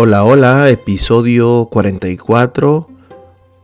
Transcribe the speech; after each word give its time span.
Hola, 0.00 0.22
hola, 0.22 0.70
episodio 0.70 1.66
44. 1.72 2.88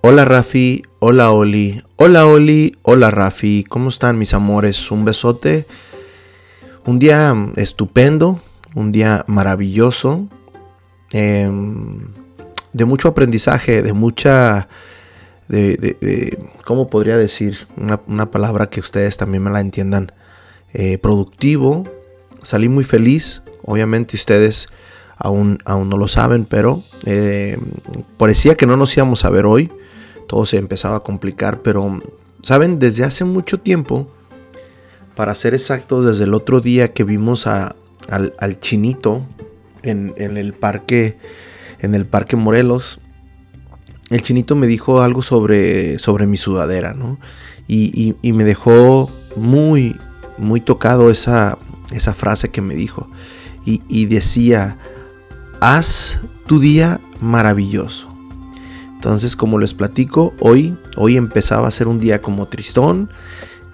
Hola 0.00 0.24
Rafi, 0.24 0.82
hola 0.98 1.30
Oli, 1.30 1.80
hola 1.94 2.26
Oli, 2.26 2.76
hola 2.82 3.12
Rafi, 3.12 3.64
¿cómo 3.68 3.88
están 3.88 4.18
mis 4.18 4.34
amores? 4.34 4.90
Un 4.90 5.04
besote. 5.04 5.68
Un 6.86 6.98
día 6.98 7.32
estupendo, 7.54 8.40
un 8.74 8.90
día 8.90 9.24
maravilloso, 9.28 10.26
em, 11.12 12.08
de 12.72 12.84
mucho 12.84 13.06
aprendizaje, 13.06 13.82
de 13.82 13.92
mucha... 13.92 14.66
De, 15.46 16.36
¿Cómo 16.64 16.90
podría 16.90 17.16
decir? 17.16 17.68
Una, 17.76 18.32
palabra 18.32 18.66
que 18.66 18.80
ustedes 18.80 19.16
también 19.16 19.44
me 19.44 19.52
la 19.52 19.60
entiendan. 19.60 20.10
Eh, 20.72 20.98
productivo. 20.98 21.84
Salí 22.42 22.68
muy 22.68 22.82
feliz. 22.82 23.40
Obviamente 23.62 24.16
ustedes 24.16 24.66
aún, 25.16 25.58
aún 25.64 25.88
no 25.88 25.96
lo 25.96 26.08
saben, 26.08 26.44
pero 26.44 26.82
eh, 27.04 27.58
parecía 28.16 28.56
que 28.56 28.66
no 28.66 28.76
nos 28.76 28.96
íbamos 28.96 29.24
a 29.24 29.30
ver 29.30 29.46
hoy. 29.46 29.70
Todo 30.26 30.46
se 30.46 30.56
empezaba 30.56 30.96
a 30.96 31.00
complicar, 31.00 31.60
pero, 31.60 32.00
¿saben? 32.42 32.78
Desde 32.78 33.04
hace 33.04 33.24
mucho 33.24 33.60
tiempo, 33.60 34.08
para 35.14 35.34
ser 35.34 35.54
exactos, 35.54 36.06
desde 36.06 36.24
el 36.24 36.34
otro 36.34 36.60
día 36.60 36.92
que 36.92 37.04
vimos 37.04 37.46
al, 37.46 37.74
chinito 38.60 39.24
en, 39.82 40.14
el 40.16 40.52
parque, 40.54 41.18
en 41.80 41.94
el 41.94 42.06
parque 42.06 42.36
Morelos, 42.36 43.00
el 44.10 44.22
chinito 44.22 44.56
me 44.56 44.66
dijo 44.66 45.02
algo 45.02 45.22
sobre, 45.22 45.98
sobre 45.98 46.26
mi 46.26 46.36
sudadera, 46.36 46.94
¿no? 46.94 47.18
Y, 47.66 48.16
me 48.22 48.44
dejó 48.44 49.10
muy, 49.36 49.96
muy 50.36 50.60
tocado 50.60 51.10
esa, 51.10 51.58
esa 51.92 52.14
frase 52.14 52.48
que 52.48 52.60
me 52.60 52.74
dijo. 52.74 53.08
Y, 53.64 53.82
y 53.88 54.06
decía, 54.06 54.76
haz 55.64 56.18
tu 56.46 56.60
día 56.60 57.00
maravilloso. 57.22 58.08
Entonces, 58.94 59.34
como 59.34 59.58
les 59.58 59.72
platico, 59.72 60.34
hoy, 60.40 60.76
hoy 60.96 61.16
empezaba 61.16 61.68
a 61.68 61.70
ser 61.70 61.88
un 61.88 61.98
día 61.98 62.20
como 62.20 62.46
tristón. 62.46 63.08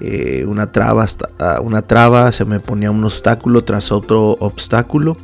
Eh, 0.01 0.45
una, 0.47 0.71
traba 0.71 1.07
ah, 1.41 1.61
una 1.63 1.83
traba, 1.83 2.31
se 2.33 2.45
me 2.45 2.61
ponía 2.61 2.91
un 2.91 3.05
obstáculo 3.05 3.65
tras 3.65 3.91
otro 3.91 4.37
obstáculo. 4.41 5.17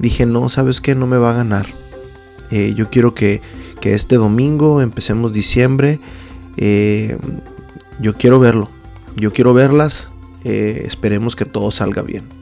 Dije, 0.00 0.26
no, 0.26 0.48
¿sabes 0.48 0.80
qué? 0.80 0.96
No 0.96 1.06
me 1.06 1.16
va 1.16 1.30
a 1.30 1.34
ganar. 1.34 1.66
Eh, 2.50 2.74
yo 2.76 2.90
quiero 2.90 3.14
que, 3.14 3.40
este 3.82 4.16
domingo 4.16 4.82
empecemos 4.82 5.32
diciembre. 5.32 6.00
Eh, 6.56 7.18
yo 8.00 8.14
quiero 8.14 8.40
verlo. 8.40 8.68
Yo 9.16 9.32
quiero 9.32 9.54
verlas. 9.54 10.10
esperemos 10.42 11.36
que 11.36 11.44
todo 11.44 11.70
salga 11.70 12.02
bien. 12.02 12.39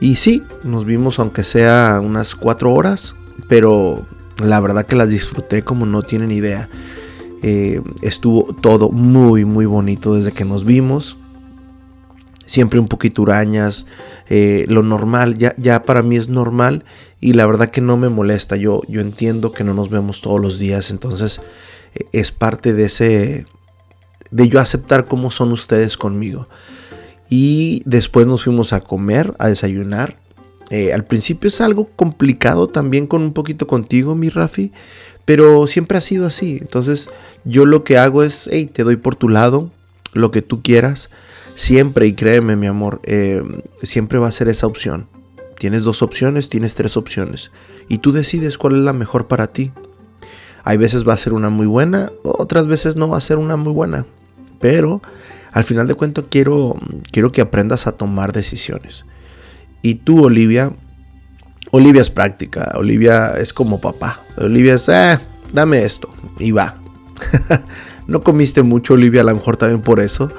Y 0.00 0.16
sí, 0.16 0.44
nos 0.62 0.84
vimos 0.84 1.18
aunque 1.18 1.44
sea 1.44 2.00
unas 2.02 2.34
cuatro 2.34 2.72
horas, 2.72 3.16
pero 3.48 4.06
la 4.42 4.60
verdad 4.60 4.86
que 4.86 4.96
las 4.96 5.10
disfruté 5.10 5.62
como 5.62 5.86
no 5.86 6.02
tienen 6.02 6.30
idea. 6.30 6.68
Eh, 7.42 7.80
estuvo 8.02 8.52
todo 8.54 8.90
muy, 8.90 9.44
muy 9.44 9.66
bonito 9.66 10.14
desde 10.14 10.32
que 10.32 10.44
nos 10.44 10.64
vimos. 10.64 11.16
Siempre 12.46 12.80
un 12.80 12.88
poquito 12.88 13.22
hurañas, 13.22 13.86
eh, 14.28 14.64
lo 14.68 14.82
normal, 14.82 15.36
ya, 15.36 15.54
ya 15.58 15.82
para 15.82 16.02
mí 16.02 16.16
es 16.16 16.28
normal 16.28 16.84
y 17.20 17.34
la 17.34 17.44
verdad 17.44 17.70
que 17.70 17.80
no 17.80 17.96
me 17.96 18.08
molesta. 18.08 18.56
Yo, 18.56 18.82
yo 18.88 19.00
entiendo 19.00 19.52
que 19.52 19.64
no 19.64 19.74
nos 19.74 19.90
vemos 19.90 20.22
todos 20.22 20.40
los 20.40 20.58
días, 20.58 20.90
entonces 20.90 21.42
eh, 21.94 22.06
es 22.12 22.32
parte 22.32 22.72
de 22.72 22.86
ese, 22.86 23.46
de 24.30 24.48
yo 24.48 24.60
aceptar 24.60 25.04
cómo 25.04 25.30
son 25.30 25.52
ustedes 25.52 25.96
conmigo. 25.96 26.48
Y 27.28 27.82
después 27.84 28.26
nos 28.26 28.44
fuimos 28.44 28.72
a 28.72 28.80
comer, 28.80 29.34
a 29.38 29.48
desayunar. 29.48 30.16
Eh, 30.70 30.92
al 30.92 31.04
principio 31.04 31.48
es 31.48 31.60
algo 31.60 31.88
complicado 31.96 32.68
también 32.68 33.06
con 33.06 33.22
un 33.22 33.32
poquito 33.32 33.66
contigo, 33.66 34.14
mi 34.14 34.28
Rafi. 34.28 34.72
Pero 35.24 35.66
siempre 35.66 35.98
ha 35.98 36.00
sido 36.00 36.26
así. 36.26 36.58
Entonces 36.60 37.08
yo 37.44 37.66
lo 37.66 37.84
que 37.84 37.98
hago 37.98 38.22
es, 38.22 38.48
hey, 38.50 38.70
te 38.72 38.84
doy 38.84 38.96
por 38.96 39.14
tu 39.16 39.28
lado 39.28 39.70
lo 40.14 40.30
que 40.30 40.42
tú 40.42 40.62
quieras. 40.62 41.10
Siempre, 41.54 42.06
y 42.06 42.14
créeme 42.14 42.56
mi 42.56 42.66
amor, 42.66 43.00
eh, 43.02 43.42
siempre 43.82 44.18
va 44.18 44.28
a 44.28 44.32
ser 44.32 44.48
esa 44.48 44.66
opción. 44.66 45.06
Tienes 45.58 45.82
dos 45.82 46.02
opciones, 46.02 46.48
tienes 46.48 46.76
tres 46.76 46.96
opciones. 46.96 47.50
Y 47.88 47.98
tú 47.98 48.12
decides 48.12 48.58
cuál 48.58 48.76
es 48.76 48.84
la 48.84 48.92
mejor 48.92 49.26
para 49.26 49.48
ti. 49.48 49.72
Hay 50.62 50.76
veces 50.76 51.06
va 51.06 51.14
a 51.14 51.16
ser 51.16 51.32
una 51.32 51.50
muy 51.50 51.66
buena, 51.66 52.12
otras 52.22 52.66
veces 52.66 52.94
no 52.94 53.08
va 53.08 53.18
a 53.18 53.22
ser 53.22 53.38
una 53.38 53.56
muy 53.56 53.72
buena. 53.72 54.06
Pero 54.60 55.02
al 55.52 55.64
final 55.64 55.86
de 55.86 55.94
cuentas 55.94 56.24
quiero, 56.30 56.76
quiero 57.10 57.30
que 57.30 57.40
aprendas 57.40 57.86
a 57.86 57.92
tomar 57.92 58.32
decisiones. 58.32 59.04
Y 59.82 59.96
tú, 59.96 60.24
Olivia, 60.24 60.72
Olivia 61.70 62.02
es 62.02 62.10
práctica, 62.10 62.72
Olivia 62.76 63.34
es 63.38 63.52
como 63.52 63.80
papá. 63.80 64.22
Olivia 64.36 64.74
es, 64.74 64.88
eh, 64.88 65.18
dame 65.52 65.84
esto 65.84 66.12
y 66.38 66.50
va. 66.50 66.76
no 68.06 68.22
comiste 68.22 68.62
mucho, 68.62 68.94
Olivia, 68.94 69.20
a 69.20 69.24
lo 69.24 69.34
mejor 69.34 69.56
también 69.56 69.82
por 69.82 70.00
eso, 70.00 70.30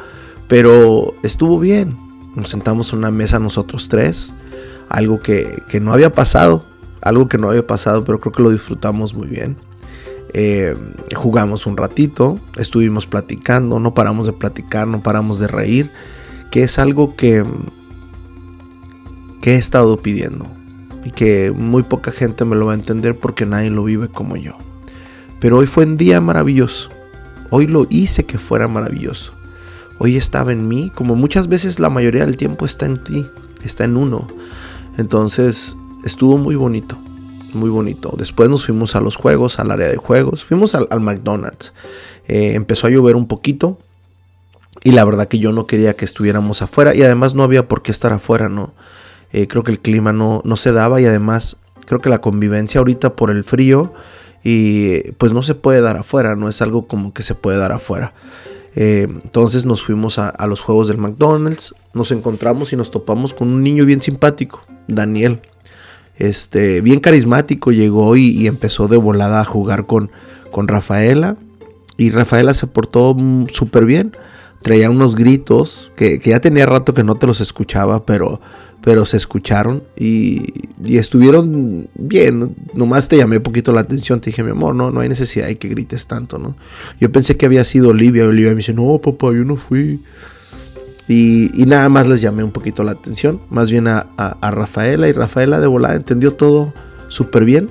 pero 0.48 1.16
estuvo 1.24 1.59
bien. 1.59 1.96
Nos 2.36 2.50
sentamos 2.50 2.94
en 2.94 3.00
una 3.00 3.12
mesa 3.12 3.40
nosotros 3.40 3.90
tres, 3.90 4.34
algo 4.88 5.19
que, 5.19 5.64
que 5.69 5.80
no 5.80 5.94
había 5.94 6.12
pasado, 6.12 6.64
algo 7.02 7.28
que 7.28 7.38
no 7.38 7.50
había 7.50 7.66
pasado, 7.66 8.03
pero 8.03 8.19
creo 8.19 8.34
que 8.34 8.44
lo 8.44 8.52
disfrutamos 8.52 9.14
muy 9.14 9.28
bien. 9.28 9.58
Eh, 10.34 10.75
jugamos 11.16 11.66
un 11.66 11.75
ratito, 11.75 12.40
estuvimos 12.56 13.07
platicando, 13.07 13.79
no 13.79 13.94
paramos 13.94 14.28
de 14.28 14.34
platicar, 14.34 14.88
no 14.88 15.01
paramos 15.01 15.40
de 15.40 15.47
reír, 15.47 15.91
que 16.51 16.63
es 16.63 16.78
algo 16.78 17.16
que, 17.16 17.44
que 19.41 19.56
he 19.56 19.57
estado 19.57 19.97
pidiendo 19.97 20.45
y 21.03 21.12
que 21.12 21.51
muy 21.51 21.84
poca 21.84 22.12
gente 22.12 22.45
me 22.45 22.56
lo 22.56 22.68
va 22.68 22.73
a 22.73 22.75
entender 22.75 23.18
porque 23.18 23.45
nadie 23.45 23.72
lo 23.72 23.84
vive 23.84 24.09
como 24.09 24.35
yo. 24.38 24.53
Pero 25.39 25.57
hoy 25.57 25.66
fue 25.66 25.85
un 25.85 25.97
día 25.97 26.22
maravilloso, 26.22 26.89
hoy 27.50 27.66
lo 27.66 27.88
hice 27.89 28.25
que 28.25 28.38
fuera 28.38 28.68
maravilloso. 28.68 29.34
Hoy 29.97 30.16
estaba 30.16 30.53
en 30.53 30.68
mí, 30.68 30.91
como 30.95 31.16
muchas 31.16 31.50
veces 31.50 31.79
la 31.79 31.89
mayoría 31.89 32.25
del 32.25 32.38
tiempo 32.38 32.66
está 32.66 32.85
en 32.85 33.03
ti, 33.03 33.28
está 33.66 33.84
en 33.84 33.97
uno. 33.97 34.28
Entonces 34.97 35.75
estuvo 36.06 36.38
muy 36.38 36.56
bonito 36.56 36.97
muy 37.54 37.70
bonito. 37.70 38.14
Después 38.18 38.50
nos 38.50 38.66
fuimos 38.66 38.96
a 38.96 39.02
los 39.02 39.16
juegos, 39.16 39.60
al 39.60 39.72
área 39.72 39.88
de 39.88 39.98
juegos. 39.98 40.44
Fuimos 40.46 40.76
al, 40.76 40.88
McDonald's. 41.00 41.74
Eh, 42.28 42.54
empezó 42.54 42.88
a 42.88 42.90
llover 42.90 43.16
un 43.16 43.28
poquito. 43.28 43.80
Y 44.84 44.92
la 44.92 45.04
verdad 45.04 45.28
que 45.28 45.40
yo 45.40 45.52
no 45.52 45.68
quería 45.68 45.96
que 45.96 46.06
estuviéramos 46.06 46.62
afuera. 46.62 46.96
Y 46.96 47.02
además 47.04 47.36
no 47.36 47.44
había 47.44 47.68
por 47.68 47.82
qué 47.82 47.92
estar 47.92 48.14
afuera, 48.14 48.50
¿no? 48.50 48.74
Eh, 49.32 49.48
creo 49.48 49.64
que 49.64 49.72
el 49.72 49.80
clima 49.80 50.14
no, 50.14 50.42
no 50.46 50.58
se 50.58 50.72
daba. 50.72 51.02
Y 51.02 51.06
además 51.06 51.58
creo 51.86 52.00
que 52.00 52.10
la 52.10 52.22
convivencia 52.22 52.80
ahorita 52.80 53.16
por 53.16 53.32
el 53.32 53.44
frío. 53.44 53.94
Y 54.44 55.12
pues 55.14 55.34
no 55.34 55.42
se 55.42 55.56
puede 55.56 55.81
dar 55.81 55.98
afuera. 55.98 56.36
No 56.36 56.50
es 56.50 56.62
algo 56.62 56.88
como 56.88 57.14
que 57.14 57.24
se 57.24 57.36
puede 57.36 57.58
dar 57.58 57.72
afuera. 57.72 58.14
Eh, 58.76 59.08
entonces 59.10 59.66
nos 59.66 59.81
fuimos 59.81 60.20
a, 60.20 60.30
a 60.30 60.48
los 60.48 60.62
juegos 60.62 60.88
del 60.88 60.98
McDonald's. 60.98 61.76
Nos 61.94 62.12
encontramos 62.12 62.72
y 62.74 62.76
nos 62.76 62.92
topamos 62.92 63.34
con 63.34 63.50
un 63.50 63.64
niño 63.64 63.86
bien 63.86 64.02
simpático. 64.02 64.64
Daniel 64.88 65.42
este, 66.19 66.81
bien 66.81 67.00
carismático, 67.00 67.72
llegó 67.72 68.16
y, 68.16 68.46
empezó 68.46 68.88
de 68.88 68.97
volada 68.97 69.41
a 69.41 69.46
jugar 69.46 69.85
con, 69.85 70.12
con 70.52 70.68
Rafaela. 70.68 71.38
Y 71.97 72.12
Rafaela 72.12 72.53
se 72.53 72.68
portó 72.68 73.16
súper 73.52 73.85
bien. 73.85 74.12
Traía 74.62 74.90
unos 74.90 75.16
gritos 75.16 75.91
que, 75.96 76.19
ya 76.19 76.41
tenía 76.41 76.66
rato 76.66 76.94
que 76.94 77.06
no 77.06 77.16
te 77.16 77.25
los 77.25 77.40
escuchaba, 77.40 78.06
pero, 78.06 78.41
pero 78.81 79.06
se 79.06 79.16
escucharon 79.16 79.84
y, 79.97 80.53
estuvieron 80.85 81.88
bien. 81.96 82.56
Nomás 82.74 83.07
te 83.07 83.18
llamé 83.18 83.38
un 83.38 83.44
poquito 83.44 83.72
la 83.72 83.81
atención. 83.81 84.19
Te 84.19 84.30
dije, 84.30 84.44
mi 84.44 84.51
amor, 84.51 84.75
no, 84.75 84.91
no 84.91 85.00
hay 85.00 85.07
necesidad 85.07 85.48
de 85.48 85.57
que 85.57 85.69
grites 85.69 86.07
tanto, 86.07 86.38
¿no? 86.38 86.57
Yo 87.00 87.10
pensé 87.12 87.38
que 87.38 87.45
había 87.45 87.63
sido 87.63 87.89
Olivia. 87.89 88.25
Olivia 88.25 88.51
me 88.51 88.57
dice, 88.57 88.74
no, 88.74 89.00
papá, 89.00 89.27
yo 89.27 89.45
no 89.45 89.56
fui. 89.56 90.01
Y, 91.11 91.65
nada 91.65 91.89
más 91.89 92.07
les 92.07 92.21
llamé 92.21 92.44
un 92.44 92.51
poquito 92.51 92.83
la 92.83 92.91
atención, 92.91 93.41
más 93.50 93.71
bien 93.71 93.88
a, 93.88 94.06
Rafaela. 94.41 95.09
Y 95.09 95.11
Rafaela 95.11 95.59
de 95.59 95.65
volada 95.65 95.95
entendió 95.95 96.35
todo 96.35 96.71
súper 97.07 97.45
bien. 97.45 97.67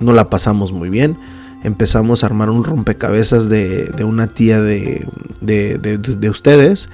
Nos 0.00 0.16
la 0.16 0.28
pasamos 0.28 0.72
muy 0.72 0.90
bien. 0.90 1.16
Empezamos 1.62 2.24
a 2.24 2.26
armar 2.26 2.50
un 2.50 2.64
rompecabezas 2.64 3.48
de, 3.48 3.94
una 4.04 4.26
tía 4.26 4.60
de, 4.60 5.06
de, 5.40 6.28
ustedes 6.28 6.88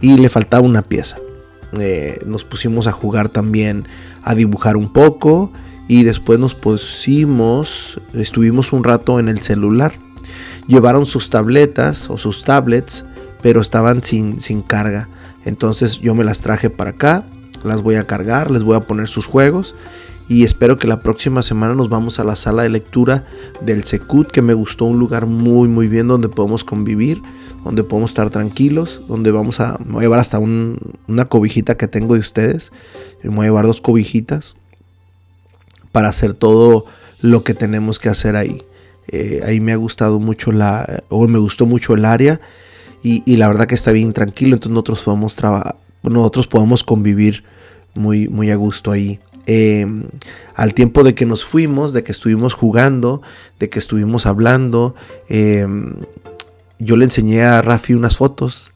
y 0.00 0.16
le 0.16 0.30
faltaba 0.30 0.66
una 0.66 0.80
pieza. 0.80 1.16
Eh, 1.78 2.20
nos 2.24 2.44
pusimos 2.44 2.86
a 2.86 2.92
jugar 2.92 3.28
también, 3.28 3.86
a 4.22 4.34
dibujar 4.34 4.78
un 4.78 4.90
poco 4.90 5.52
y 5.86 6.04
después 6.04 6.38
nos 6.38 6.54
pusimos, 6.54 8.00
estuvimos 8.14 8.72
un 8.72 8.84
rato 8.84 9.20
en 9.20 9.28
el 9.28 9.42
celular. 9.42 9.92
Llevaron 10.66 11.04
sus 11.04 11.28
tabletas 11.28 12.08
o 12.08 12.16
sus 12.16 12.42
tablets 12.42 13.04
pero 13.42 13.60
estaban 13.60 14.02
sin, 14.02 14.40
sin 14.40 14.62
carga. 14.62 15.08
Entonces 15.44 16.00
yo 16.00 16.14
me 16.14 16.24
las 16.24 16.40
traje 16.40 16.70
para 16.70 16.90
acá, 16.90 17.24
las 17.64 17.82
voy 17.82 17.96
a 17.96 18.06
cargar, 18.06 18.50
les 18.50 18.64
voy 18.64 18.76
a 18.76 18.80
poner 18.80 19.08
sus 19.08 19.26
juegos 19.26 19.74
y 20.28 20.44
espero 20.44 20.76
que 20.76 20.86
la 20.86 21.00
próxima 21.00 21.42
semana 21.42 21.74
nos 21.74 21.88
vamos 21.88 22.20
a 22.20 22.24
la 22.24 22.36
sala 22.36 22.62
de 22.62 22.68
lectura 22.68 23.26
del 23.62 23.84
Secut, 23.84 24.30
que 24.30 24.42
me 24.42 24.52
gustó 24.52 24.84
un 24.84 24.98
lugar 24.98 25.26
muy 25.26 25.68
muy 25.68 25.88
bien 25.88 26.06
donde 26.06 26.28
podemos 26.28 26.64
convivir, 26.64 27.22
donde 27.64 27.82
podemos 27.82 28.10
estar 28.10 28.28
tranquilos, 28.30 29.00
donde 29.08 29.30
vamos 29.30 29.58
a, 29.60 29.78
voy 29.86 30.00
a 30.00 30.02
llevar 30.02 30.20
hasta 30.20 30.38
una 30.38 31.24
cobijita 31.28 31.76
que 31.76 31.88
tengo 31.88 32.14
de 32.14 32.20
ustedes, 32.20 32.72
me 33.22 33.30
voy 33.30 33.46
a 33.46 33.48
llevar 33.48 33.66
dos 33.66 33.80
cobijitas 33.80 34.54
para 35.92 36.10
hacer 36.10 36.34
todo 36.34 36.84
lo 37.22 37.42
que 37.42 37.54
tenemos 37.54 37.98
que 37.98 38.10
hacer 38.10 38.36
ahí. 38.36 38.62
Eh, 39.10 39.40
ahí 39.46 39.58
me 39.60 39.72
ha 39.72 39.76
gustado 39.76 40.20
mucho 40.20 40.52
la, 40.52 41.02
o 41.08 41.26
me 41.26 41.38
gustó 41.38 41.64
mucho 41.64 41.94
el 41.94 42.04
área 42.04 42.40
y, 43.02 43.36
la 43.36 43.48
verdad 43.48 43.66
que 43.66 43.74
está 43.74 43.92
bien 43.92 44.12
tranquilo, 44.12 44.54
entonces 44.54 44.72
nosotros 44.72 45.02
podemos 45.02 45.36
nosotros 46.02 46.46
podemos 46.46 46.84
convivir 46.84 47.44
muy, 47.94 48.28
muy 48.28 48.50
a 48.50 48.56
gusto 48.56 48.90
ahí. 48.90 49.20
Em, 49.46 50.04
al 50.54 50.74
tiempo 50.74 51.04
de 51.04 51.14
que 51.14 51.24
nos 51.24 51.44
fuimos, 51.44 51.92
de 51.92 52.02
que 52.04 52.12
estuvimos 52.12 52.54
jugando, 52.54 53.22
de 53.58 53.70
que 53.70 53.78
estuvimos 53.78 54.26
hablando, 54.26 54.94
em, 55.28 55.94
yo 56.78 56.96
le 56.96 57.04
enseñé 57.04 57.42
a 57.42 57.62
Rafi 57.62 57.94
unas 57.94 58.16
fotos 58.16 58.72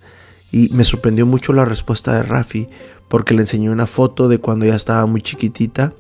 y 0.50 0.70
me 0.72 0.84
sorprendió 0.84 1.26
mucho 1.26 1.52
la 1.52 1.64
respuesta 1.64 2.14
de 2.14 2.22
Rafi 2.22 2.68
porque 3.08 3.34
le 3.34 3.42
enseñé 3.42 3.70
una 3.70 3.86
foto 3.86 4.28
de 4.28 4.38
cuando 4.38 4.64
ya 4.64 4.74
estaba 4.74 5.04
muy 5.04 5.20
chiquitita 5.20 5.92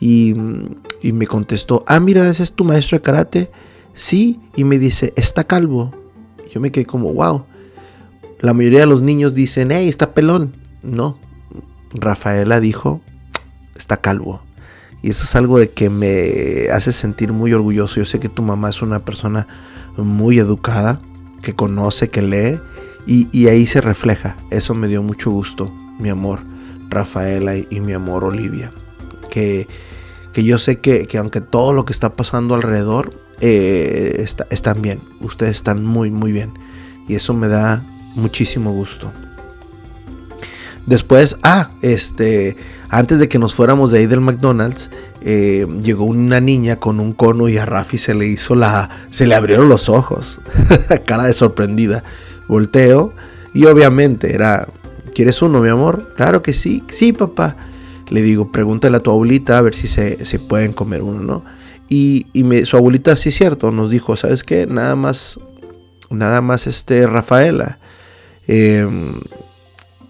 y, 0.00 0.34
y 1.02 1.12
me 1.12 1.26
contestó, 1.26 1.84
ah, 1.86 2.00
mira, 2.00 2.28
ese 2.30 2.42
es 2.42 2.52
tu 2.52 2.64
maestro 2.64 2.98
de 2.98 3.02
karate. 3.02 3.50
Sí, 3.94 4.40
y 4.56 4.64
me 4.64 4.78
dice, 4.78 5.12
está 5.16 5.44
calvo. 5.44 6.01
Yo 6.52 6.60
me 6.60 6.70
quedé 6.70 6.84
como, 6.84 7.12
wow. 7.14 7.44
La 8.40 8.52
mayoría 8.52 8.80
de 8.80 8.86
los 8.86 9.02
niños 9.02 9.34
dicen, 9.34 9.70
hey, 9.70 9.88
está 9.88 10.12
pelón. 10.14 10.54
No, 10.82 11.18
Rafaela 11.94 12.60
dijo, 12.60 13.00
está 13.74 13.98
calvo. 13.98 14.42
Y 15.02 15.10
eso 15.10 15.24
es 15.24 15.34
algo 15.34 15.58
de 15.58 15.70
que 15.70 15.90
me 15.90 16.70
hace 16.72 16.92
sentir 16.92 17.32
muy 17.32 17.52
orgulloso. 17.52 17.96
Yo 17.96 18.04
sé 18.04 18.20
que 18.20 18.28
tu 18.28 18.42
mamá 18.42 18.70
es 18.70 18.82
una 18.82 19.04
persona 19.04 19.46
muy 19.96 20.38
educada, 20.38 21.00
que 21.42 21.54
conoce, 21.54 22.08
que 22.08 22.22
lee, 22.22 22.60
y, 23.06 23.48
ahí 23.48 23.66
se 23.66 23.80
refleja. 23.80 24.36
Eso 24.50 24.74
me 24.74 24.88
dio 24.88 25.02
mucho 25.02 25.30
gusto, 25.30 25.72
mi 25.98 26.08
amor, 26.08 26.40
Rafaela 26.88 27.56
y, 27.56 27.80
mi 27.80 27.92
amor, 27.92 28.24
Olivia. 28.24 28.72
Que, 29.30 29.66
que 30.32 30.44
yo 30.44 30.58
sé 30.58 30.80
que, 30.80 31.08
aunque 31.18 31.40
todo 31.40 31.72
lo 31.72 31.84
que 31.84 31.92
está 31.92 32.10
pasando 32.10 32.54
alrededor 32.54 33.14
eh, 33.42 34.24
están 34.50 34.80
bien, 34.80 35.00
ustedes 35.20 35.56
están 35.56 35.84
muy, 35.84 36.10
muy 36.10 36.32
bien. 36.32 36.52
Y 37.08 37.16
eso 37.16 37.34
me 37.34 37.48
da 37.48 37.84
muchísimo 38.14 38.72
gusto. 38.72 39.12
Después, 40.86 41.36
ah, 41.42 41.70
este, 41.82 42.56
antes 42.88 43.18
de 43.18 43.28
que 43.28 43.38
nos 43.38 43.54
fuéramos 43.54 43.92
de 43.92 43.98
ahí 43.98 44.06
del 44.06 44.20
McDonald's, 44.20 44.88
eh, 45.20 45.66
llegó 45.80 46.04
una 46.04 46.40
niña 46.40 46.76
con 46.76 46.98
un 46.98 47.12
cono 47.12 47.48
y 47.48 47.56
a 47.58 47.66
Rafi 47.66 47.98
se 47.98 48.14
le 48.14 48.26
hizo 48.26 48.54
la, 48.54 48.90
se 49.10 49.26
le 49.26 49.34
abrieron 49.34 49.68
los 49.68 49.88
ojos, 49.88 50.40
cara 51.04 51.24
de 51.24 51.32
sorprendida. 51.32 52.02
Volteo 52.48 53.12
y 53.54 53.66
obviamente 53.66 54.34
era, 54.34 54.68
¿quieres 55.14 55.42
uno, 55.42 55.60
mi 55.60 55.68
amor? 55.68 56.12
Claro 56.16 56.42
que 56.42 56.54
sí, 56.54 56.82
sí, 56.88 57.12
papá. 57.12 57.56
Le 58.08 58.22
digo, 58.22 58.52
pregúntale 58.52 58.96
a 58.96 59.00
tu 59.00 59.10
abuelita 59.10 59.58
a 59.58 59.62
ver 59.62 59.74
si 59.74 59.88
se, 59.88 60.38
pueden 60.38 60.72
comer 60.72 61.02
uno, 61.02 61.20
¿no? 61.20 61.44
Y, 61.88 62.26
me, 62.34 62.64
su 62.64 62.76
abuelita, 62.76 63.16
sí 63.16 63.28
es 63.28 63.34
cierto, 63.34 63.70
nos 63.70 63.90
dijo, 63.90 64.16
¿sabes 64.16 64.44
qué? 64.44 64.66
Nada 64.66 64.96
más, 64.96 65.38
nada 66.10 66.40
más 66.40 66.66
este, 66.66 67.06
Rafaela. 67.06 67.78
Eh, 68.48 68.86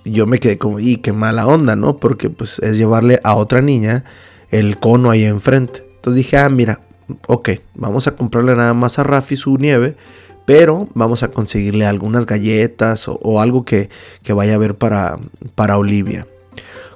yo 0.04 0.26
me 0.26 0.38
quedé 0.38 0.58
como, 0.58 0.80
y 0.80 0.96
qué 0.96 1.12
mala 1.12 1.46
onda, 1.46 1.76
¿no? 1.76 1.96
Porque 1.96 2.30
pues 2.30 2.58
es 2.60 2.76
llevarle 2.76 3.20
a 3.24 3.34
otra 3.34 3.62
niña 3.62 4.04
el 4.50 4.78
cono 4.78 5.10
ahí 5.10 5.24
enfrente. 5.24 5.84
Entonces 5.96 6.16
dije, 6.16 6.36
ah, 6.36 6.48
mira, 6.48 6.80
ok, 7.26 7.50
vamos 7.74 8.06
a 8.06 8.16
comprarle 8.16 8.54
nada 8.56 8.74
más 8.74 8.98
a 8.98 9.04
Rafi 9.04 9.36
su 9.36 9.56
nieve, 9.56 9.96
pero 10.44 10.88
vamos 10.94 11.22
a 11.22 11.28
conseguirle 11.28 11.86
algunas 11.86 12.26
galletas 12.26 13.06
o, 13.08 13.40
algo 13.40 13.64
que, 13.64 13.88
vaya 14.28 14.54
a 14.54 14.58
ver 14.58 14.74
para, 14.74 15.19
para 15.54 15.78
Olivia. 15.78 16.26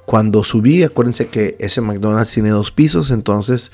Cuando 0.05 0.43
subí, 0.43 0.83
acuérdense 0.83 1.27
que 1.27 1.55
ese 1.59 1.81
McDonald's 1.81 2.31
tiene 2.31 2.49
dos 2.49 2.71
pisos, 2.71 3.11
entonces 3.11 3.71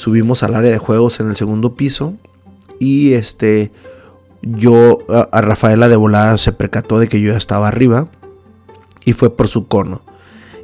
subimos 0.00 0.42
al 0.42 0.54
área 0.54 0.70
de 0.70 0.78
juegos 0.78 1.20
en 1.20 1.28
el 1.28 1.36
segundo 1.36 1.74
piso 1.74 2.14
y 2.78 3.12
este 3.12 3.70
yo 4.40 4.98
a, 5.10 5.42
Rafaela 5.42 5.90
de 5.90 5.96
volada 5.96 6.38
se 6.38 6.52
percató 6.52 6.98
de 6.98 7.06
que 7.06 7.20
yo 7.20 7.32
ya 7.32 7.36
estaba 7.36 7.68
arriba 7.68 8.08
y 9.04 9.12
fue 9.12 9.36
por 9.36 9.48
su 9.48 9.68
cono. 9.68 10.00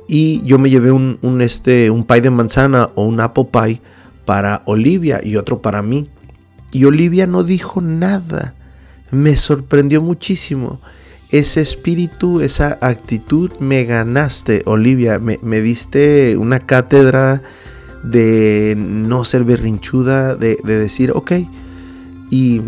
Y 0.08 0.40
yo 0.44 0.58
me 0.58 0.70
llevé 0.70 0.90
un, 0.90 1.18
este, 1.42 1.90
un 1.90 2.04
pie 2.04 2.22
de 2.22 2.30
manzana 2.30 2.88
o 2.94 3.04
un 3.04 3.20
apple 3.20 3.48
pie 3.52 3.82
para 4.24 4.62
Olivia 4.64 5.20
y 5.22 5.36
otro 5.36 5.60
para 5.60 5.82
mí. 5.82 6.08
Y 6.72 6.86
Olivia 6.86 7.26
no 7.26 7.44
dijo 7.44 7.82
nada. 7.82 8.54
Me 9.10 9.36
sorprendió 9.36 10.00
muchísimo. 10.00 10.80
Ese 11.28 11.60
espíritu, 11.60 12.40
esa 12.40 12.78
actitud, 12.80 13.52
me 13.58 13.84
ganaste, 13.84 14.62
Olivia. 14.64 15.18
Me, 15.18 15.60
diste 15.60 16.36
una 16.38 16.60
cátedra 16.60 17.42
de 18.06 18.74
no 18.78 19.24
ser 19.24 19.44
berrinchuda, 19.44 20.36
de, 20.36 20.56
decir, 20.64 21.12
ok. 21.14 21.32
Y 22.30 22.62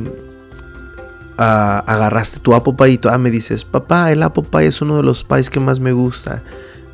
agarraste 1.37 2.40
tu 2.40 2.55
apple 2.55 2.75
pie 2.76 2.90
y 2.90 3.00
ah, 3.08 3.19
me 3.19 3.31
dices, 3.31 3.64
papá, 3.64 4.11
el 4.11 4.23
apple 4.25 4.44
pie 4.50 4.67
es 4.67 4.82
uno 4.82 4.96
de 4.96 5.05
los 5.05 5.25
pies 5.25 5.50
que 5.50 5.61
más 5.61 5.79
me 5.81 5.93
gusta. 5.93 6.43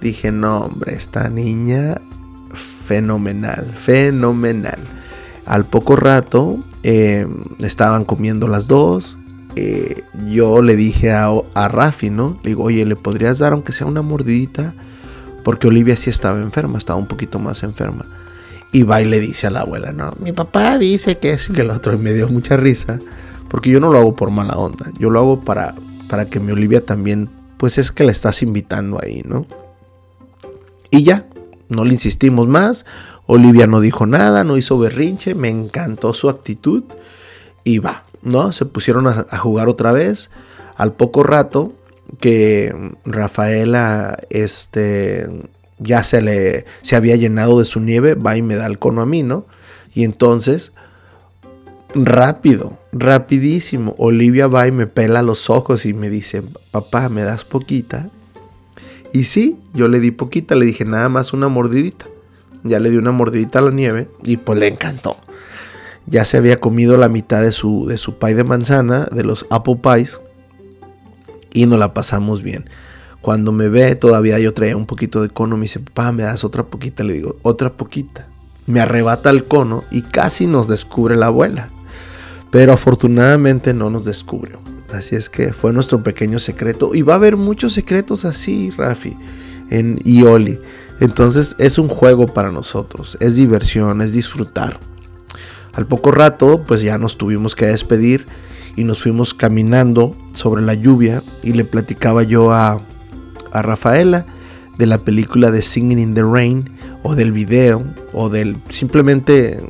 Dije, 0.00 0.30
no, 0.30 0.58
hombre, 0.58 0.94
esta 0.94 1.30
niña 1.30 2.00
fenomenal, 2.54 3.72
fenomenal. 3.74 4.78
Al 5.46 5.64
poco 5.64 5.96
rato 5.96 6.58
em, 6.82 7.42
estaban 7.60 8.04
comiendo 8.04 8.48
las 8.48 8.66
dos. 8.66 9.16
Eh, 9.56 10.02
yo 10.26 10.62
le 10.62 10.76
dije 10.76 11.12
a, 11.12 11.30
a 11.54 11.68
Rafi, 11.68 12.10
¿no? 12.10 12.38
Le 12.42 12.50
digo, 12.50 12.64
oye, 12.64 12.84
¿le 12.84 12.96
podrías 12.96 13.38
dar 13.38 13.52
aunque 13.52 13.72
sea 13.72 13.86
una 13.86 14.02
mordidita? 14.02 14.74
Porque 15.44 15.68
Olivia 15.68 15.96
sí 15.96 16.10
estaba 16.10 16.40
enferma, 16.40 16.76
estaba 16.76 16.98
un 16.98 17.06
poquito 17.06 17.38
más 17.38 17.62
enferma. 17.62 18.04
Y 18.74 18.82
va 18.82 19.00
y 19.00 19.04
le 19.04 19.20
dice 19.20 19.46
a 19.46 19.50
la 19.50 19.60
abuela, 19.60 19.92
no, 19.92 20.10
mi 20.18 20.32
papá 20.32 20.78
dice 20.78 21.18
que 21.18 21.30
es 21.30 21.46
que 21.46 21.60
el 21.60 21.70
otro. 21.70 21.96
Me 21.96 22.12
dio 22.12 22.28
mucha 22.28 22.56
risa. 22.56 22.98
Porque 23.48 23.70
yo 23.70 23.78
no 23.78 23.92
lo 23.92 23.98
hago 23.98 24.16
por 24.16 24.32
mala 24.32 24.56
onda. 24.56 24.90
Yo 24.98 25.10
lo 25.10 25.20
hago 25.20 25.40
para, 25.42 25.76
para 26.08 26.26
que 26.26 26.40
mi 26.40 26.50
Olivia 26.50 26.84
también, 26.84 27.30
pues 27.56 27.78
es 27.78 27.92
que 27.92 28.02
la 28.02 28.10
estás 28.10 28.42
invitando 28.42 29.00
ahí, 29.00 29.22
¿no? 29.24 29.46
Y 30.90 31.04
ya, 31.04 31.24
no 31.68 31.84
le 31.84 31.92
insistimos 31.92 32.48
más. 32.48 32.84
Olivia 33.26 33.68
no 33.68 33.78
dijo 33.78 34.06
nada, 34.06 34.42
no 34.42 34.56
hizo 34.56 34.76
berrinche, 34.76 35.36
me 35.36 35.50
encantó 35.50 36.12
su 36.12 36.28
actitud. 36.28 36.82
Y 37.62 37.78
va, 37.78 38.02
¿no? 38.22 38.50
Se 38.50 38.64
pusieron 38.64 39.06
a, 39.06 39.38
jugar 39.38 39.68
otra 39.68 39.92
vez. 39.92 40.30
Al 40.74 40.94
poco 40.94 41.22
rato 41.22 41.74
que 42.18 42.74
Rafaela, 43.04 44.16
este, 44.30 45.28
ya 45.78 46.04
se 46.04 46.22
le, 46.22 46.64
se 46.82 46.96
había 46.96 47.16
llenado 47.16 47.58
de 47.58 47.64
su 47.64 47.80
nieve, 47.80 48.14
va 48.14 48.36
y 48.36 48.42
me 48.42 48.56
da 48.56 48.66
el 48.66 48.78
cono 48.78 49.02
a 49.02 49.06
mí, 49.06 49.22
¿no? 49.22 49.46
Y 49.94 50.04
entonces 50.04 50.72
rápido, 51.94 52.78
rapidísimo. 52.92 53.94
Olivia 53.98 54.48
va 54.48 54.66
y 54.66 54.72
me 54.72 54.86
pela 54.86 55.22
los 55.22 55.50
ojos 55.50 55.86
y 55.86 55.94
me 55.94 56.10
dice, 56.10 56.42
papá, 56.70 57.08
¿me 57.08 57.22
das 57.22 57.44
poquita? 57.44 58.10
Y 59.12 59.24
sí, 59.24 59.56
yo 59.72 59.88
le 59.88 60.00
di 60.00 60.10
poquita, 60.10 60.54
le 60.54 60.64
dije 60.64 60.84
nada 60.84 61.08
más 61.08 61.32
una 61.32 61.48
mordidita. 61.48 62.06
Ya 62.64 62.80
le 62.80 62.90
di 62.90 62.96
una 62.96 63.12
mordidita 63.12 63.58
a 63.58 63.62
la 63.62 63.70
nieve 63.70 64.08
y 64.22 64.38
pues 64.38 64.58
le 64.58 64.66
encantó. 64.66 65.18
Ya 66.06 66.24
se 66.24 66.36
había 66.36 66.60
comido 66.60 66.96
la 66.96 67.08
mitad 67.08 67.42
de 67.42 67.52
su, 67.52 67.86
de 67.86 67.98
su 67.98 68.18
pie 68.18 68.34
de 68.34 68.44
manzana, 68.44 69.06
de 69.12 69.22
los 69.22 69.46
apple 69.50 69.78
pies, 69.82 70.20
y 71.52 71.66
nos 71.66 71.78
la 71.78 71.94
pasamos 71.94 72.42
bien. 72.42 72.68
Cuando 73.24 73.50
me 73.50 73.68
ve, 73.68 73.96
todavía 73.96 74.38
yo 74.38 74.54
traía 74.54 74.76
un 74.76 74.86
poquito 74.86 75.22
de 75.22 75.30
cono, 75.30 75.56
me 75.56 75.62
dice, 75.62 75.80
papá, 75.80 76.12
¿me 76.12 76.22
das 76.22 76.44
otra 76.44 76.64
poquita? 76.64 77.02
Le 77.02 77.14
digo, 77.14 77.36
otra 77.42 77.72
poquita. 77.72 78.28
Me 78.66 78.80
arrebata 78.80 79.30
el 79.30 79.46
cono 79.46 79.82
y 79.90 80.02
casi 80.02 80.46
nos 80.46 80.68
descubre 80.68 81.16
la 81.16 81.26
abuela 81.26 81.70
pero 82.54 82.72
afortunadamente 82.72 83.74
no 83.74 83.90
nos 83.90 84.04
descubrió. 84.04 84.60
Así 84.92 85.16
es 85.16 85.28
que 85.28 85.52
fue 85.52 85.72
nuestro 85.72 86.04
pequeño 86.04 86.38
secreto. 86.38 86.94
Y 86.94 87.02
va 87.02 87.14
a 87.14 87.16
haber 87.16 87.36
muchos 87.36 87.72
secretos 87.72 88.24
así, 88.24 88.70
Rafi, 88.70 89.16
en 89.70 89.98
Ioli. 90.04 90.60
Entonces 91.00 91.56
es 91.58 91.78
un 91.78 91.88
juego 91.88 92.26
para 92.26 92.52
nosotros, 92.52 93.18
es 93.18 93.34
diversión, 93.34 94.02
es 94.02 94.12
disfrutar. 94.12 94.78
Al 95.72 95.86
poco 95.86 96.12
rato, 96.12 96.62
pues 96.64 96.80
ya 96.80 96.96
nos 96.96 97.18
tuvimos 97.18 97.56
que 97.56 97.66
despedir 97.66 98.28
y 98.76 98.84
nos 98.84 99.02
fuimos 99.02 99.34
caminando 99.34 100.12
sobre 100.34 100.62
la 100.62 100.74
lluvia 100.74 101.24
y 101.42 101.54
le 101.54 101.64
platicaba 101.64 102.22
yo 102.22 102.52
a, 102.52 102.80
a 103.54 103.62
Rafaela 103.62 104.26
de 104.76 104.86
la 104.86 104.98
película 104.98 105.50
de 105.50 105.62
Singing 105.62 105.98
in 105.98 106.14
the 106.14 106.22
Rain 106.22 106.68
o 107.02 107.14
del 107.14 107.32
video 107.32 107.82
o 108.12 108.28
del 108.28 108.56
simplemente 108.68 109.60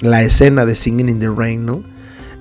la 0.00 0.22
escena 0.22 0.64
de 0.64 0.74
Singing 0.74 1.08
in 1.08 1.20
the 1.20 1.28
Rain, 1.28 1.64
¿no? 1.64 1.82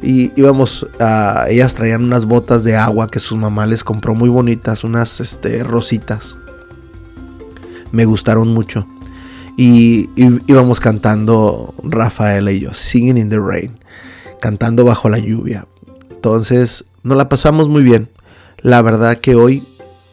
Y 0.01 0.32
íbamos 0.39 0.88
a. 1.00 1.46
Ellas 1.50 1.74
traían 1.74 2.04
unas 2.04 2.25
botas 2.25 2.63
de 2.63 2.75
agua 2.75 3.10
que 3.10 3.20
sus 3.20 3.38
mamá 3.38 3.66
les 3.66 3.84
compró 3.84 4.13
muy 4.13 4.30
bonitas, 4.30 4.84
unas 4.84 5.20
este, 5.20 5.63
rositas. 5.63 6.38
Me 7.92 8.06
gustaron 8.06 8.50
mucho. 8.50 8.86
Y, 9.58 10.10
íbamos 10.16 10.80
cantando 10.80 11.74
Rafael 11.84 12.48
y 12.50 12.60
yo, 12.60 12.75
Singing 12.75 13.18
in 13.18 13.30
the 13.30 13.39
Rain, 13.39 13.80
cantando 14.39 14.86
bajo 14.86 15.10
la 15.10 15.18
lluvia. 15.18 15.66
Entonces, 16.12 16.86
nos 17.01 17.18
la 17.18 17.27
pasamos 17.27 17.68
muy 17.68 17.82
bien. 17.82 18.10
La 18.62 18.84
verdad 18.84 19.18
que 19.18 19.34
hoy, 19.34 19.63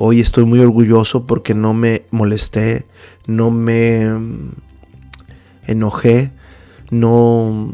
hoy 0.04 0.20
estoy 0.20 0.44
muy 0.44 0.58
orgulloso 0.58 1.26
porque 1.26 1.54
no 1.54 1.72
me 1.72 2.02
molesté, 2.10 2.84
no 3.26 3.50
me 3.50 4.06
enojé, 5.66 6.30
no, 6.90 7.72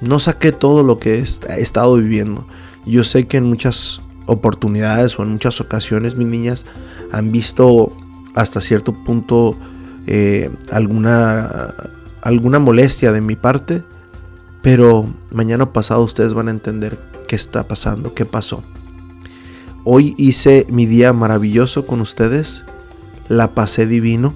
no 0.00 0.18
saqué 0.20 0.52
todo 0.52 0.84
lo 0.84 1.00
que 1.00 1.18
he 1.18 1.60
estado 1.60 1.96
viviendo. 1.96 2.46
Yo 2.86 3.02
sé 3.02 3.26
que 3.26 3.38
en 3.38 3.44
muchas 3.44 4.00
oportunidades 4.26 5.18
o 5.18 5.24
en 5.24 5.32
muchas 5.32 5.60
ocasiones 5.60 6.14
mis 6.14 6.28
niñas 6.28 6.64
han 7.10 7.32
visto 7.32 7.92
hasta 8.36 8.60
cierto 8.60 8.92
punto 8.92 9.56
eh, 10.06 10.48
alguna, 10.70 11.74
alguna 12.22 12.60
molestia 12.60 13.10
de 13.10 13.20
mi 13.20 13.34
parte, 13.34 13.82
pero 14.62 15.08
mañana 15.32 15.72
pasado 15.72 16.02
ustedes 16.02 16.34
van 16.34 16.46
a 16.46 16.52
entender 16.52 17.00
qué 17.26 17.34
está 17.34 17.66
pasando, 17.66 18.14
qué 18.14 18.24
pasó. 18.24 18.62
Hoy 19.84 20.14
hice 20.16 20.66
mi 20.68 20.86
día 20.86 21.12
maravilloso 21.12 21.86
con 21.86 22.00
ustedes, 22.00 22.64
la 23.28 23.54
pasé 23.54 23.86
divino 23.86 24.34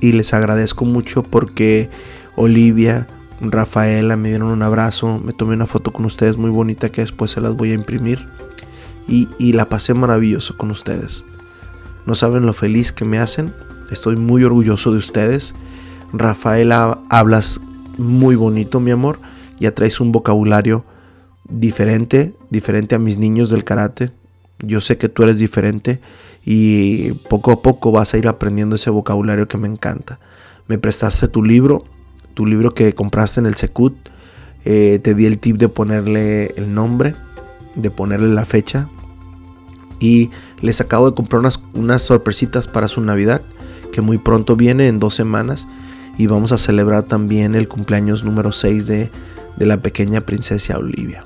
y 0.00 0.12
les 0.12 0.34
agradezco 0.34 0.84
mucho 0.84 1.22
porque 1.22 1.90
Olivia, 2.36 3.06
Rafaela 3.40 4.16
me 4.16 4.28
dieron 4.28 4.50
un 4.50 4.62
abrazo, 4.62 5.20
me 5.24 5.32
tomé 5.32 5.54
una 5.54 5.66
foto 5.66 5.92
con 5.92 6.04
ustedes 6.04 6.36
muy 6.36 6.50
bonita 6.50 6.90
que 6.90 7.02
después 7.02 7.30
se 7.30 7.40
las 7.40 7.56
voy 7.56 7.70
a 7.70 7.74
imprimir 7.74 8.28
y, 9.08 9.28
y 9.38 9.52
la 9.52 9.68
pasé 9.68 9.94
maravilloso 9.94 10.56
con 10.56 10.70
ustedes. 10.70 11.24
No 12.04 12.14
saben 12.14 12.44
lo 12.44 12.52
feliz 12.52 12.92
que 12.92 13.04
me 13.04 13.18
hacen, 13.18 13.54
estoy 13.90 14.16
muy 14.16 14.44
orgulloso 14.44 14.90
de 14.90 14.98
ustedes. 14.98 15.54
Rafaela, 16.12 17.00
hablas 17.08 17.60
muy 17.96 18.34
bonito, 18.34 18.80
mi 18.80 18.90
amor, 18.90 19.20
ya 19.60 19.72
traes 19.72 20.00
un 20.00 20.12
vocabulario 20.12 20.84
diferente, 21.48 22.34
diferente 22.50 22.94
a 22.96 22.98
mis 22.98 23.18
niños 23.18 23.48
del 23.48 23.64
karate. 23.64 24.12
Yo 24.60 24.80
sé 24.80 24.98
que 24.98 25.08
tú 25.08 25.22
eres 25.22 25.38
diferente 25.38 26.00
y 26.44 27.12
poco 27.12 27.52
a 27.52 27.62
poco 27.62 27.92
vas 27.92 28.14
a 28.14 28.18
ir 28.18 28.28
aprendiendo 28.28 28.76
ese 28.76 28.90
vocabulario 28.90 29.48
que 29.48 29.58
me 29.58 29.68
encanta. 29.68 30.18
Me 30.68 30.78
prestaste 30.78 31.28
tu 31.28 31.42
libro, 31.42 31.84
tu 32.34 32.46
libro 32.46 32.72
que 32.72 32.94
compraste 32.94 33.40
en 33.40 33.46
el 33.46 33.56
Secut. 33.56 33.94
Eh, 34.64 35.00
te 35.02 35.14
di 35.14 35.26
el 35.26 35.38
tip 35.38 35.56
de 35.56 35.68
ponerle 35.68 36.54
el 36.56 36.74
nombre, 36.74 37.14
de 37.74 37.90
ponerle 37.90 38.32
la 38.32 38.44
fecha. 38.44 38.88
Y 40.00 40.30
les 40.60 40.80
acabo 40.80 41.10
de 41.10 41.14
comprar 41.14 41.40
unas, 41.40 41.62
unas 41.74 42.02
sorpresitas 42.02 42.66
para 42.66 42.88
su 42.88 43.00
Navidad, 43.00 43.42
que 43.92 44.00
muy 44.00 44.18
pronto 44.18 44.56
viene 44.56 44.88
en 44.88 44.98
dos 44.98 45.14
semanas. 45.14 45.68
Y 46.18 46.26
vamos 46.26 46.52
a 46.52 46.58
celebrar 46.58 47.04
también 47.04 47.54
el 47.54 47.68
cumpleaños 47.68 48.24
número 48.24 48.52
6 48.52 48.86
de, 48.86 49.10
de 49.56 49.66
la 49.66 49.80
pequeña 49.80 50.22
princesa 50.22 50.78
Olivia. 50.78 51.24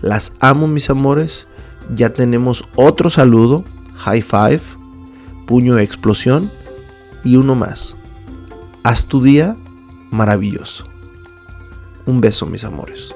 Las 0.00 0.34
amo 0.40 0.68
mis 0.68 0.90
amores. 0.90 1.47
Ya 1.94 2.12
tenemos 2.12 2.64
otro 2.76 3.10
saludo 3.10 3.64
high 3.96 4.22
five, 4.22 4.60
puño 5.46 5.74
de 5.74 5.82
explosión 5.82 6.50
y 7.24 7.36
uno 7.36 7.54
más. 7.54 7.96
Haz 8.82 9.06
tu 9.06 9.22
día 9.22 9.56
maravilloso. 10.10 10.86
Un 12.06 12.20
beso, 12.20 12.46
mis 12.46 12.64
amores. 12.64 13.14